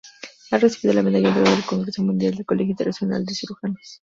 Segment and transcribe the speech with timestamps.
[0.49, 4.01] Ha recibido la medalla de oro del Congreso Mundial del Colegio Internacional de Cirujanos.